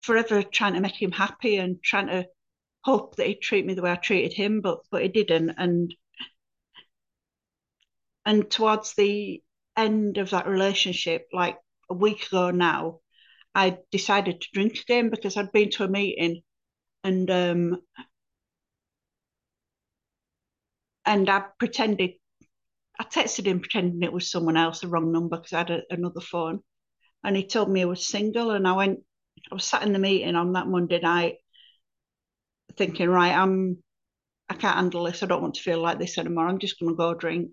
forever 0.00 0.42
trying 0.42 0.72
to 0.74 0.80
make 0.80 1.00
him 1.00 1.12
happy 1.12 1.56
and 1.56 1.82
trying 1.82 2.06
to 2.06 2.26
hope 2.84 3.16
that 3.16 3.26
he'd 3.26 3.42
treat 3.42 3.66
me 3.66 3.74
the 3.74 3.82
way 3.82 3.92
I 3.92 3.96
treated 3.96 4.32
him, 4.34 4.60
but 4.62 4.80
but 4.90 5.02
he 5.02 5.08
didn't. 5.08 5.50
And 5.58 5.94
and 8.24 8.50
towards 8.50 8.94
the 8.94 9.42
end 9.76 10.18
of 10.18 10.30
that 10.30 10.46
relationship, 10.48 11.28
like 11.32 11.58
a 11.90 11.94
week 11.94 12.26
ago 12.26 12.50
now, 12.50 13.00
I 13.54 13.78
decided 13.90 14.40
to 14.40 14.48
drink 14.52 14.80
again 14.80 15.10
because 15.10 15.36
I'd 15.36 15.52
been 15.52 15.70
to 15.72 15.84
a 15.84 15.88
meeting 15.88 16.42
and 17.04 17.30
um 17.30 17.82
and 21.04 21.28
I 21.30 21.44
pretended 21.58 22.12
I 22.98 23.04
texted 23.04 23.46
him 23.46 23.60
pretending 23.60 24.02
it 24.02 24.12
was 24.12 24.30
someone 24.30 24.56
else, 24.58 24.80
the 24.80 24.88
wrong 24.88 25.12
number 25.12 25.36
because 25.36 25.52
I 25.54 25.58
had 25.58 25.70
a, 25.70 25.82
another 25.90 26.20
phone. 26.20 26.62
And 27.24 27.36
he 27.36 27.46
told 27.46 27.70
me 27.70 27.80
he 27.80 27.86
was 27.86 28.06
single 28.06 28.52
and 28.52 28.68
I 28.68 28.72
went 28.72 29.00
I 29.50 29.54
was 29.54 29.64
sat 29.64 29.82
in 29.84 29.92
the 29.92 29.98
meeting 30.00 30.36
on 30.36 30.52
that 30.54 30.68
Monday 30.68 31.00
night 31.00 31.36
thinking, 32.76 33.08
right, 33.08 33.32
I'm 33.36 33.82
I 34.48 34.54
can't 34.54 34.76
handle 34.76 35.04
this. 35.04 35.22
I 35.22 35.26
don't 35.26 35.42
want 35.42 35.54
to 35.56 35.62
feel 35.62 35.80
like 35.80 35.98
this 35.98 36.18
anymore. 36.18 36.48
I'm 36.48 36.58
just 36.58 36.78
going 36.80 36.92
to 36.92 36.96
go 36.96 37.14
drink. 37.14 37.50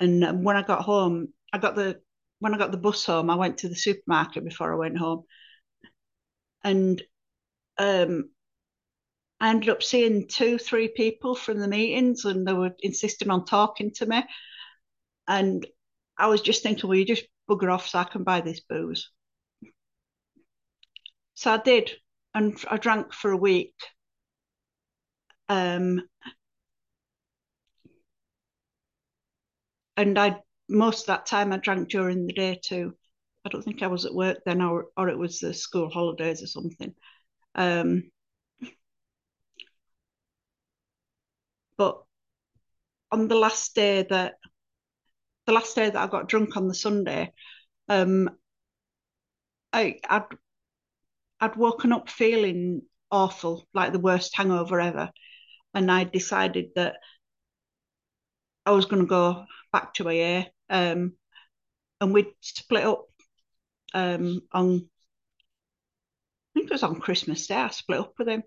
And 0.00 0.44
when 0.44 0.56
I 0.56 0.62
got 0.62 0.82
home, 0.82 1.32
I 1.52 1.58
got 1.58 1.74
the 1.74 2.00
when 2.40 2.54
I 2.54 2.58
got 2.58 2.70
the 2.70 2.78
bus 2.78 3.04
home, 3.04 3.30
I 3.30 3.34
went 3.36 3.58
to 3.58 3.68
the 3.68 3.74
supermarket 3.74 4.44
before 4.44 4.72
I 4.72 4.76
went 4.76 4.96
home, 4.98 5.24
and 6.64 7.02
um, 7.78 8.30
I 9.40 9.50
ended 9.50 9.68
up 9.68 9.82
seeing 9.82 10.28
two, 10.28 10.58
three 10.58 10.86
people 10.86 11.34
from 11.34 11.58
the 11.58 11.66
meetings, 11.66 12.24
and 12.24 12.46
they 12.46 12.52
were 12.52 12.76
insisting 12.80 13.30
on 13.30 13.44
talking 13.44 13.90
to 13.94 14.06
me. 14.06 14.24
And 15.28 15.64
I 16.18 16.26
was 16.26 16.40
just 16.42 16.62
thinking, 16.64 16.88
well, 16.88 16.98
you 16.98 17.04
just 17.04 17.26
bugger 17.48 17.72
off 17.72 17.86
so 17.88 18.00
I 18.00 18.04
can 18.04 18.24
buy 18.24 18.40
this 18.40 18.58
booze. 18.60 19.10
So 21.32 21.52
I 21.54 21.56
did, 21.56 21.90
and 22.34 22.62
I 22.70 22.76
drank 22.76 23.14
for 23.14 23.30
a 23.30 23.36
week. 23.36 23.74
Um, 25.48 26.08
and 29.98 30.18
I 30.18 30.40
most 30.70 31.02
of 31.02 31.06
that 31.08 31.26
time 31.26 31.52
I 31.52 31.58
drank 31.58 31.90
during 31.90 32.26
the 32.26 32.34
day 32.34 32.60
too. 32.64 32.94
I 33.46 33.50
don't 33.50 33.62
think 33.62 33.82
I 33.82 33.88
was 33.88 34.06
at 34.06 34.14
work 34.14 34.38
then, 34.46 34.62
or 34.62 34.86
or 34.96 35.10
it 35.10 35.18
was 35.18 35.40
the 35.40 35.54
school 35.54 35.90
holidays 35.90 36.42
or 36.42 36.48
something. 36.48 36.94
Um, 37.54 38.10
but 41.78 42.04
on 43.12 43.28
the 43.28 43.34
last 43.34 43.74
day 43.74 44.02
that 44.10 44.34
the 45.46 45.52
last 45.52 45.74
day 45.74 45.90
that 45.90 45.96
I 45.96 46.06
got 46.06 46.28
drunk 46.28 46.56
on 46.56 46.68
the 46.68 46.74
Sunday, 46.74 47.32
Um, 47.88 48.30
I, 49.72 49.98
I'd 50.08 50.24
I'd 51.40 51.56
woken 51.56 51.92
up 51.92 52.08
feeling 52.08 52.82
awful, 53.10 53.66
like 53.74 53.92
the 53.92 53.98
worst 53.98 54.36
hangover 54.36 54.80
ever, 54.80 55.10
and 55.74 55.90
I 55.90 56.04
decided 56.04 56.70
that 56.76 56.96
I 58.66 58.70
was 58.72 58.84
going 58.86 59.02
to 59.02 59.08
go 59.08 59.46
back 59.72 59.94
to 59.94 60.08
AA. 60.08 60.50
Um, 60.70 61.14
and 62.00 62.14
we'd 62.14 62.32
split 62.40 62.84
up 62.84 63.06
um, 63.94 64.42
on, 64.52 64.88
I 66.54 66.60
think 66.60 66.66
it 66.70 66.72
was 66.74 66.82
on 66.82 67.00
Christmas 67.00 67.46
Day. 67.46 67.54
I 67.56 67.68
split 67.68 68.00
up 68.00 68.12
with 68.18 68.28
him, 68.28 68.42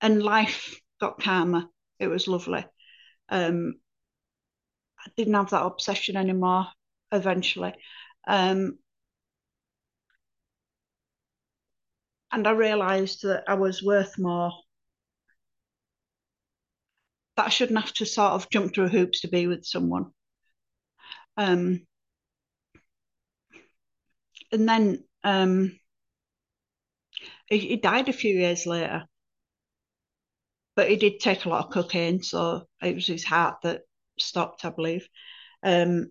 and 0.00 0.22
life 0.22 0.80
got 1.00 1.20
calmer. 1.20 1.64
It 1.98 2.08
was 2.08 2.28
lovely. 2.28 2.64
Um, 3.30 3.76
I 4.98 5.10
didn't 5.16 5.34
have 5.34 5.50
that 5.50 5.64
obsession 5.64 6.16
anymore. 6.16 6.66
Eventually, 7.12 7.74
um, 8.26 8.78
and 12.32 12.48
I 12.48 12.50
realised 12.50 13.22
that 13.22 13.44
I 13.46 13.54
was 13.54 13.80
worth 13.82 14.18
more. 14.18 14.50
That 17.36 17.46
I 17.46 17.48
shouldn't 17.48 17.80
have 17.80 17.92
to 17.94 18.06
sort 18.06 18.32
of 18.32 18.50
jump 18.50 18.74
through 18.74 18.88
hoops 18.88 19.20
to 19.20 19.28
be 19.28 19.46
with 19.46 19.64
someone. 19.64 20.12
Um, 21.36 21.86
and 24.52 24.68
then 24.68 25.04
um, 25.24 25.78
he, 27.48 27.58
he 27.58 27.76
died 27.76 28.08
a 28.08 28.12
few 28.12 28.34
years 28.34 28.66
later, 28.66 29.04
but 30.76 30.88
he 30.88 30.96
did 30.96 31.20
take 31.20 31.44
a 31.44 31.48
lot 31.48 31.64
of 31.64 31.72
cocaine, 31.72 32.22
so 32.22 32.66
it 32.82 32.94
was 32.94 33.06
his 33.06 33.24
heart 33.24 33.58
that 33.62 33.82
stopped, 34.18 34.64
I 34.64 34.70
believe. 34.70 35.08
Um, 35.62 36.10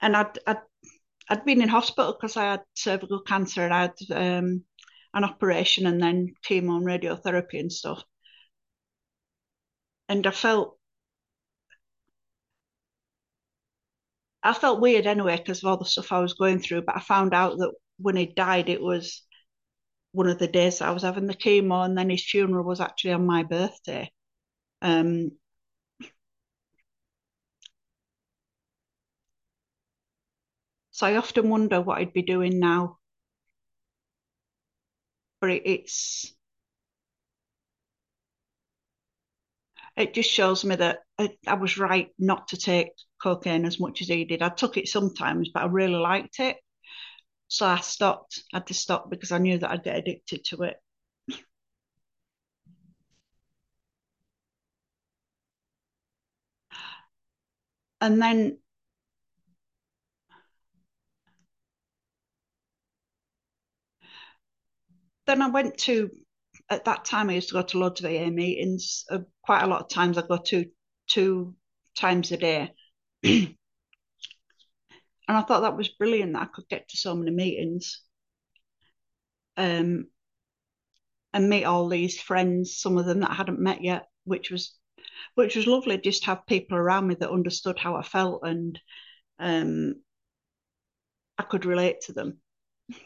and 0.00 0.16
I'd, 0.16 0.38
I'd 0.46 0.60
I'd 1.28 1.44
been 1.44 1.62
in 1.62 1.68
hospital 1.68 2.12
because 2.12 2.36
I 2.36 2.44
had 2.44 2.62
cervical 2.74 3.20
cancer 3.20 3.64
and 3.64 3.74
I 3.74 3.82
had 3.82 3.94
um, 4.12 4.64
an 5.14 5.24
operation 5.24 5.86
and 5.86 6.00
then 6.00 6.34
chemo 6.48 6.76
and 6.76 6.86
radiotherapy 6.86 7.58
and 7.58 7.72
stuff. 7.72 8.02
And 10.08 10.26
I 10.26 10.32
felt 10.32 10.78
I 14.42 14.52
felt 14.54 14.80
weird 14.80 15.06
anyway 15.06 15.36
because 15.36 15.62
of 15.62 15.66
all 15.68 15.76
the 15.76 15.84
stuff 15.84 16.10
I 16.12 16.20
was 16.20 16.32
going 16.34 16.60
through. 16.60 16.82
But 16.82 16.96
I 16.96 17.00
found 17.00 17.34
out 17.34 17.58
that 17.58 17.74
when 17.98 18.16
he 18.16 18.26
died, 18.26 18.68
it 18.70 18.80
was 18.82 19.22
one 20.12 20.28
of 20.28 20.38
the 20.40 20.48
days 20.48 20.80
I 20.82 20.90
was 20.92 21.02
having 21.04 21.26
the 21.28 21.34
chemo, 21.34 21.84
and 21.84 21.96
then 21.98 22.10
his 22.10 22.24
funeral 22.28 22.64
was 22.64 22.80
actually 22.80 23.12
on 23.14 23.26
my 23.26 23.42
birthday. 23.44 24.10
Um, 24.82 25.32
so 30.90 31.06
I 31.06 31.14
often 31.14 31.48
wonder 31.48 31.80
what 31.80 31.98
I'd 31.98 32.12
be 32.12 32.22
doing 32.22 32.58
now. 32.58 32.98
But 35.40 35.50
it, 35.50 35.62
it's 35.66 36.35
it 39.96 40.14
just 40.14 40.30
shows 40.30 40.64
me 40.64 40.76
that 40.76 41.00
I, 41.18 41.30
I, 41.46 41.54
was 41.54 41.78
right 41.78 42.10
not 42.18 42.48
to 42.48 42.56
take 42.56 42.90
cocaine 43.22 43.64
as 43.64 43.80
much 43.80 44.02
as 44.02 44.08
he 44.08 44.24
did. 44.24 44.42
I 44.42 44.50
took 44.50 44.76
it 44.76 44.88
sometimes, 44.88 45.50
but 45.52 45.62
I 45.62 45.66
really 45.66 45.94
liked 45.94 46.38
it. 46.40 46.58
So 47.48 47.66
I 47.66 47.80
stopped. 47.80 48.42
I 48.52 48.58
had 48.58 48.66
to 48.68 48.74
stop 48.74 49.08
because 49.10 49.32
I 49.32 49.38
knew 49.38 49.58
that 49.58 49.70
I'd 49.70 49.84
get 49.84 49.96
addicted 49.96 50.44
to 50.46 50.62
it. 50.64 50.76
And 58.00 58.20
then 58.20 58.58
then 65.26 65.42
I 65.42 65.48
went 65.48 65.78
to 65.78 66.10
at 66.68 66.84
that 66.84 67.04
time 67.04 67.30
I 67.30 67.34
used 67.34 67.48
to 67.48 67.54
go 67.54 67.62
to 67.62 67.78
loads 67.78 68.00
of 68.00 68.06
AA 68.06 68.30
meetings. 68.30 69.04
Uh, 69.10 69.20
quite 69.42 69.62
a 69.62 69.66
lot 69.66 69.82
of 69.82 69.88
times 69.88 70.18
I 70.18 70.26
go 70.26 70.38
to 70.38 70.64
two 71.08 71.54
times 71.96 72.32
a 72.32 72.36
day. 72.36 72.74
and 73.22 73.56
I 75.28 75.42
thought 75.42 75.60
that 75.60 75.76
was 75.76 75.88
brilliant 75.88 76.32
that 76.32 76.42
I 76.42 76.46
could 76.46 76.68
get 76.68 76.88
to 76.88 76.96
so 76.96 77.14
many 77.14 77.30
meetings. 77.30 78.02
Um, 79.56 80.08
and 81.32 81.48
meet 81.48 81.64
all 81.64 81.88
these 81.88 82.20
friends, 82.20 82.78
some 82.78 82.98
of 82.98 83.06
them 83.06 83.20
that 83.20 83.30
I 83.30 83.34
hadn't 83.34 83.60
met 83.60 83.82
yet, 83.82 84.06
which 84.24 84.50
was 84.50 84.74
which 85.34 85.54
was 85.54 85.66
lovely 85.66 85.98
just 85.98 86.22
to 86.22 86.26
have 86.28 86.46
people 86.46 86.76
around 86.78 87.06
me 87.06 87.14
that 87.14 87.30
understood 87.30 87.78
how 87.78 87.94
I 87.96 88.02
felt 88.02 88.42
and 88.42 88.80
um, 89.38 89.96
I 91.38 91.42
could 91.42 91.64
relate 91.64 92.00
to 92.02 92.12
them. 92.12 92.38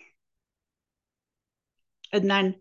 And 2.12 2.28
then 2.28 2.56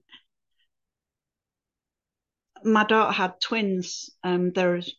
my 2.64 2.84
daughter 2.86 3.12
had 3.12 3.40
twins. 3.42 4.10
Um, 4.24 4.52
there's, 4.52 4.96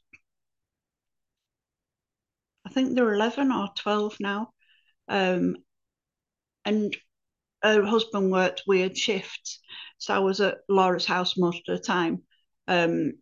I 2.67 2.71
think 2.71 2.95
they're 2.95 3.13
11 3.13 3.53
or 3.53 3.69
12 3.77 4.17
now. 4.19 4.53
Um, 5.09 5.57
and 6.65 6.97
her 7.63 7.85
husband 7.85 8.33
worked 8.33 8.65
weird 8.67 8.97
shifts. 8.97 9.61
So 9.99 10.15
I 10.15 10.19
was 10.21 10.41
at 10.41 10.59
Laura's 10.69 11.07
house 11.07 11.37
most 11.37 11.69
of 11.69 11.79
the 11.79 11.85
time, 11.85 12.23
um, 12.69 13.15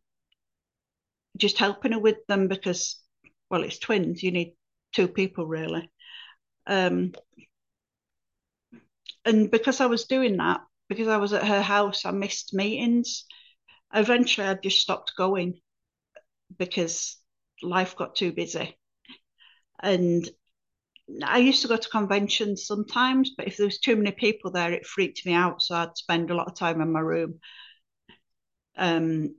just 1.36 1.58
helping 1.58 1.92
her 1.92 1.98
with 1.98 2.18
them 2.26 2.48
because, 2.48 3.00
well, 3.50 3.62
it's 3.62 3.78
twins. 3.78 4.22
You 4.22 4.30
need 4.32 4.54
two 4.92 5.08
people 5.08 5.46
really. 5.46 5.90
Um, 6.66 7.12
and 9.24 9.50
because 9.50 9.80
I 9.80 9.86
was 9.86 10.04
doing 10.04 10.36
that, 10.38 10.60
because 10.88 11.08
I 11.08 11.16
was 11.18 11.32
at 11.32 11.46
her 11.46 11.62
house, 11.62 12.04
I 12.04 12.10
missed 12.10 12.54
meetings 12.54 13.24
eventually 13.94 14.46
I 14.46 14.54
just 14.54 14.80
stopped 14.80 15.12
going 15.16 15.60
because 16.58 17.16
life 17.62 17.96
got 17.96 18.14
too 18.16 18.32
busy. 18.32 18.76
And 19.82 20.28
I 21.24 21.38
used 21.38 21.62
to 21.62 21.68
go 21.68 21.76
to 21.76 21.88
conventions 21.90 22.66
sometimes, 22.66 23.32
but 23.36 23.46
if 23.48 23.56
there 23.58 23.66
was 23.66 23.78
too 23.80 23.96
many 23.96 24.12
people 24.12 24.50
there, 24.52 24.72
it 24.72 24.86
freaked 24.86 25.26
me 25.26 25.34
out. 25.34 25.62
So 25.62 25.74
I'd 25.76 25.96
spend 25.98 26.30
a 26.30 26.34
lot 26.36 26.48
of 26.48 26.56
time 26.56 26.80
in 26.80 26.92
my 26.92 27.00
room. 27.00 27.40
Um, 28.76 29.34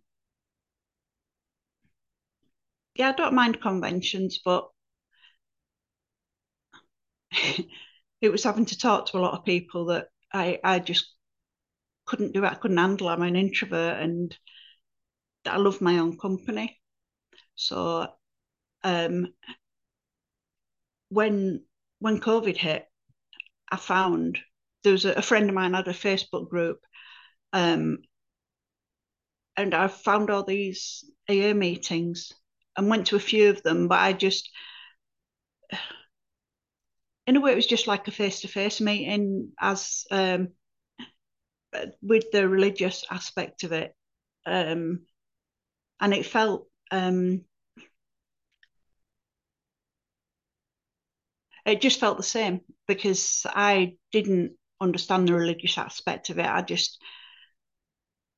yeah, 2.93 3.09
I 3.09 3.13
don't 3.13 3.33
mind 3.33 3.61
conventions, 3.61 4.37
but 4.45 4.69
it 8.21 8.31
was 8.31 8.43
having 8.43 8.65
to 8.65 8.77
talk 8.77 9.07
to 9.07 9.17
a 9.17 9.21
lot 9.21 9.37
of 9.37 9.45
people 9.45 9.85
that 9.85 10.09
I 10.33 10.59
I 10.63 10.79
just 10.79 11.15
couldn't 12.09 12.33
do 12.33 12.43
it. 12.43 12.51
I 12.51 12.55
couldn't 12.55 12.77
handle. 12.77 13.07
I'm 13.07 13.21
an 13.21 13.35
introvert 13.35 14.01
and 14.01 14.35
I 15.45 15.57
love 15.57 15.79
my 15.79 15.99
own 15.99 16.17
company. 16.17 16.79
So 17.55 18.07
um, 18.83 19.27
when 21.09 21.63
when 21.99 22.19
COVID 22.19 22.57
hit, 22.57 22.85
I 23.71 23.77
found 23.77 24.39
there 24.83 24.93
was 24.93 25.05
a, 25.05 25.13
a 25.13 25.21
friend 25.21 25.49
of 25.49 25.55
mine 25.55 25.73
had 25.73 25.87
a 25.87 25.93
Facebook 25.93 26.49
group, 26.49 26.79
um, 27.53 27.99
and 29.57 29.73
I 29.73 29.87
found 29.87 30.29
all 30.29 30.43
these 30.43 31.03
AA 31.29 31.53
meetings 31.53 32.31
and 32.77 32.89
went 32.89 33.07
to 33.07 33.17
a 33.17 33.19
few 33.19 33.49
of 33.49 33.61
them, 33.63 33.87
but 33.87 33.99
I 33.99 34.13
just 34.13 34.49
in 37.27 37.35
a 37.35 37.41
way 37.41 37.51
it 37.51 37.55
was 37.55 37.67
just 37.67 37.87
like 37.87 38.07
a 38.07 38.11
face 38.11 38.41
to 38.41 38.47
face 38.47 38.81
meeting 38.81 39.51
as 39.59 40.05
um, 40.09 40.49
with 42.01 42.31
the 42.31 42.47
religious 42.47 43.03
aspect 43.09 43.63
of 43.63 43.71
it. 43.71 43.95
Um, 44.45 45.01
and 46.01 46.13
it 46.13 46.25
felt 46.25 46.67
um, 46.91 47.41
it 51.65 51.81
just 51.81 51.99
felt 51.99 52.17
the 52.17 52.23
same 52.23 52.61
because 52.87 53.45
I 53.47 53.95
didn't 54.11 54.53
understand 54.81 55.27
the 55.27 55.33
religious 55.33 55.77
aspect 55.77 56.29
of 56.29 56.39
it. 56.39 56.45
I 56.45 56.61
just 56.61 56.99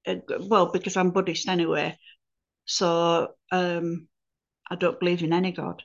uh, 0.08 0.15
well 0.39 0.72
because 0.72 0.98
I'm 0.98 1.12
Buddhist 1.12 1.48
anyway, 1.48 1.98
so 2.65 3.30
um, 3.52 4.08
I 4.70 4.76
don't 4.76 5.00
believe 5.00 5.24
in 5.24 5.34
any 5.34 5.52
god. 5.52 5.84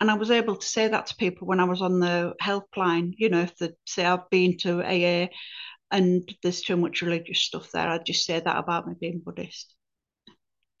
And 0.00 0.10
I 0.10 0.14
was 0.14 0.30
able 0.30 0.56
to 0.56 0.66
say 0.66 0.88
that 0.88 1.06
to 1.06 1.16
people 1.16 1.46
when 1.46 1.60
I 1.60 1.64
was 1.64 1.80
on 1.80 2.00
the 2.00 2.34
helpline. 2.42 3.14
You 3.16 3.30
know, 3.30 3.42
if 3.42 3.56
they 3.56 3.70
say 3.86 4.04
I've 4.04 4.28
been 4.30 4.58
to 4.58 4.82
AA 4.82 5.28
and 5.90 6.28
there's 6.42 6.60
too 6.60 6.76
much 6.76 7.02
religious 7.02 7.40
stuff 7.40 7.70
there, 7.72 7.88
I'd 7.88 8.04
just 8.04 8.26
say 8.26 8.40
that 8.40 8.58
about 8.58 8.86
me 8.86 8.94
being 9.00 9.22
Buddhist. 9.24 9.74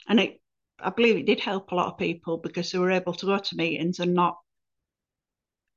And 0.08 0.20
it, 0.20 0.40
I 0.78 0.90
believe 0.90 1.16
it 1.16 1.26
did 1.26 1.40
help 1.40 1.72
a 1.72 1.74
lot 1.74 1.92
of 1.92 1.98
people 1.98 2.38
because 2.38 2.70
they 2.70 2.78
were 2.78 2.90
able 2.90 3.14
to 3.14 3.26
go 3.26 3.38
to 3.38 3.56
meetings 3.56 3.98
and 4.00 4.14
not 4.14 4.36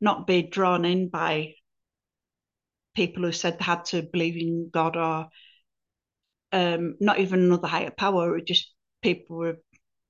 not 0.01 0.27
be 0.27 0.43
drawn 0.43 0.85
in 0.85 1.09
by 1.09 1.53
people 2.95 3.23
who 3.23 3.31
said 3.31 3.57
they 3.59 3.65
had 3.65 3.85
to 3.85 4.01
believe 4.01 4.37
in 4.37 4.69
God 4.71 4.95
or 4.95 5.29
um, 6.51 6.95
not 6.99 7.19
even 7.19 7.39
another 7.39 7.67
higher 7.67 7.91
power, 7.91 8.39
just 8.41 8.73
people 9.01 9.37
were 9.37 9.57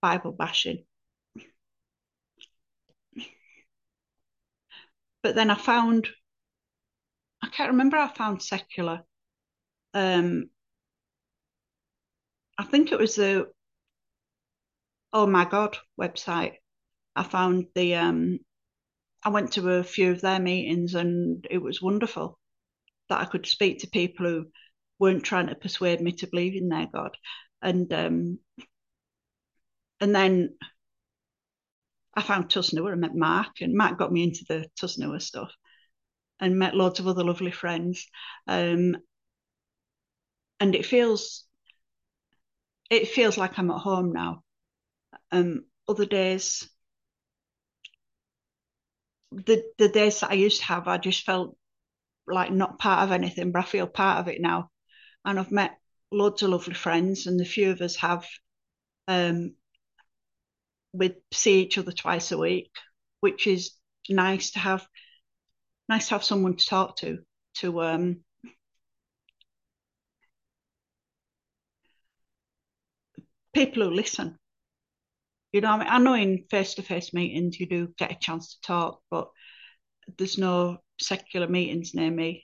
Bible 0.02 0.32
bashing. 0.32 0.86
But 5.22 5.36
then 5.36 5.50
I 5.50 5.56
found, 5.56 6.08
I 7.44 7.48
can't 7.50 7.72
remember, 7.72 7.98
I 7.98 8.08
found 8.08 8.42
secular. 8.42 9.04
Um, 9.94 10.50
I 12.58 12.64
think 12.64 12.92
it 12.92 13.00
was 13.00 13.16
the 13.16 13.50
Oh 15.12 15.26
My 15.26 15.46
God 15.46 15.78
website. 16.00 16.56
I 17.16 17.24
found 17.24 17.68
the, 17.76 17.96
um, 17.96 18.40
I 19.24 19.30
went 19.30 19.54
to 19.54 19.70
a 19.70 19.84
few 19.84 20.12
of 20.12 20.22
their 20.22 20.40
meetings 20.40 20.96
and 20.96 21.46
it 21.50 21.58
was 21.58 21.82
wonderful 21.82 22.40
that 23.10 23.20
I 23.20 23.26
could 23.26 23.46
speak 23.46 23.80
to 23.80 23.88
people 23.88 24.26
who 24.26 24.46
weren't 25.00 25.24
trying 25.24 25.48
to 25.48 25.56
persuade 25.56 26.00
me 26.00 26.12
to 26.14 26.28
believe 26.28 26.56
in 26.56 26.70
their 26.70 26.88
God. 26.88 27.18
And 27.62 27.92
um, 27.92 28.40
and 30.00 30.16
then 30.16 30.56
I 32.14 32.22
found 32.22 32.50
Tusnua 32.50 32.92
and 32.92 33.02
met 33.02 33.16
Mark, 33.16 33.62
and 33.62 33.76
Mark 33.76 33.98
got 33.98 34.12
me 34.12 34.24
into 34.24 34.46
the 34.48 34.66
Tusnua 34.80 35.22
stuff 35.22 35.52
and 36.40 36.58
met 36.58 36.76
loads 36.76 37.00
of 37.00 37.08
other 37.08 37.24
lovely 37.24 37.52
friends. 37.52 38.08
Um, 38.48 38.98
and 40.60 40.76
it 40.76 40.86
feels 40.86 41.46
it 42.90 43.08
feels 43.08 43.38
like 43.38 43.58
I'm 43.58 43.72
at 43.72 43.78
home 43.78 44.12
now. 44.14 44.44
Um, 45.32 45.66
other 45.88 46.06
days, 46.06 46.68
the 49.32 49.64
the 49.78 49.90
days 49.90 50.20
that 50.20 50.32
I 50.32 50.36
used 50.36 50.60
to 50.60 50.66
have, 50.66 50.88
I 50.88 50.98
just 50.98 51.24
felt 51.24 51.56
like 52.28 52.52
not 52.52 52.80
part 52.80 53.04
of 53.04 53.12
anything, 53.12 53.52
but 53.52 53.60
I 53.60 53.66
feel 53.66 53.88
part 53.88 54.20
of 54.20 54.28
it 54.28 54.42
now. 54.42 54.70
And 55.26 55.40
I've 55.40 55.52
met 55.52 55.78
loads 56.12 56.42
of 56.44 56.50
lovely 56.50 56.74
friends, 56.74 57.28
and 57.28 57.40
the 57.40 57.46
few 57.46 57.72
of 57.72 57.82
us 57.82 57.96
have 57.98 58.28
um, 59.08 59.56
we 60.94 61.16
see 61.32 61.62
each 61.62 61.78
other 61.78 61.92
twice 61.92 62.32
a 62.32 62.38
week, 62.38 62.72
which 63.20 63.48
is 63.48 63.72
nice 64.10 64.52
to 64.52 64.60
have. 64.60 64.88
Nice 65.88 66.10
to 66.10 66.14
have 66.16 66.24
someone 66.24 66.56
to 66.56 66.66
talk 66.68 66.98
to, 66.98 67.18
to 67.56 67.82
um, 67.82 68.18
people 73.56 73.84
who 73.84 73.90
listen. 73.90 74.38
You 75.52 75.62
know, 75.62 75.70
I, 75.72 75.78
mean, 75.80 75.88
I 75.90 75.98
know 75.98 76.14
in 76.14 76.46
face-to-face 76.52 77.12
meetings 77.14 77.60
you 77.60 77.68
do 77.68 77.94
get 77.98 78.12
a 78.12 78.18
chance 78.20 78.54
to 78.54 78.62
talk, 78.62 79.02
but 79.10 79.30
there's 80.18 80.38
no 80.38 80.78
secular 81.02 81.48
meetings 81.48 81.96
near 81.96 82.12
me. 82.12 82.44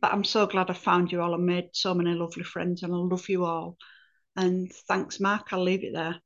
But 0.00 0.12
I'm 0.12 0.24
so 0.24 0.46
glad 0.46 0.70
I 0.70 0.74
found 0.74 1.12
you 1.12 1.20
all 1.20 1.34
and 1.34 1.44
made 1.44 1.70
so 1.72 1.94
many 1.94 2.14
lovely 2.14 2.44
friends, 2.44 2.82
and 2.82 2.92
I 2.92 2.96
love 2.96 3.28
you 3.28 3.44
all. 3.44 3.76
And 4.36 4.72
thanks, 4.72 5.20
Mark. 5.20 5.52
I'll 5.52 5.62
leave 5.62 5.84
it 5.84 5.92
there. 5.92 6.20